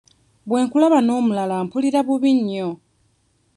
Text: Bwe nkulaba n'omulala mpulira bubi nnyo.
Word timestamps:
Bwe 0.47 0.59
nkulaba 0.65 0.99
n'omulala 1.01 1.55
mpulira 1.65 1.99
bubi 2.07 2.31
nnyo. 2.37 2.67